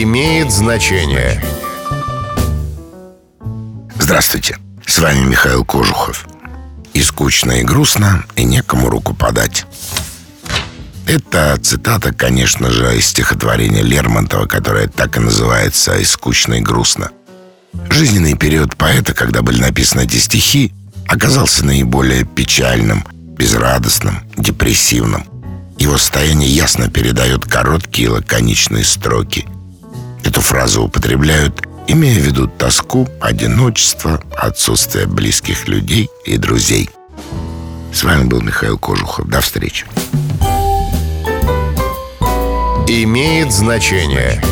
имеет 0.00 0.50
значение. 0.50 1.42
Здравствуйте, 3.98 4.56
с 4.86 4.98
вами 4.98 5.26
Михаил 5.26 5.64
Кожухов. 5.64 6.26
И 6.94 7.02
скучно, 7.02 7.52
и 7.52 7.62
грустно, 7.62 8.24
и 8.36 8.44
некому 8.44 8.88
руку 8.88 9.14
подать. 9.14 9.66
Это 11.06 11.58
цитата, 11.62 12.14
конечно 12.14 12.70
же, 12.70 12.96
из 12.96 13.06
стихотворения 13.06 13.82
Лермонтова, 13.82 14.46
которое 14.46 14.88
так 14.88 15.16
и 15.16 15.20
называется 15.20 15.96
«И 15.96 16.04
скучно, 16.04 16.54
и 16.54 16.60
грустно». 16.60 17.10
Жизненный 17.90 18.36
период 18.36 18.76
поэта, 18.76 19.12
когда 19.12 19.42
были 19.42 19.60
написаны 19.60 20.02
эти 20.02 20.16
стихи, 20.16 20.72
оказался 21.06 21.66
наиболее 21.66 22.24
печальным, 22.24 23.04
безрадостным, 23.10 24.20
депрессивным. 24.36 25.26
Его 25.78 25.98
состояние 25.98 26.50
ясно 26.50 26.88
передает 26.88 27.44
короткие 27.44 28.10
лаконичные 28.10 28.84
строки. 28.84 29.46
Эту 30.24 30.40
фразу 30.40 30.84
употребляют, 30.84 31.62
имея 31.88 32.14
в 32.14 32.22
виду 32.22 32.46
тоску, 32.46 33.08
одиночество, 33.20 34.22
отсутствие 34.36 35.06
близких 35.06 35.68
людей 35.68 36.10
и 36.24 36.36
друзей. 36.36 36.90
С 37.92 38.04
вами 38.04 38.24
был 38.24 38.40
Михаил 38.40 38.78
Кожухов. 38.78 39.28
До 39.28 39.40
встречи. 39.40 39.84
Имеет 42.88 43.52
значение. 43.52 44.42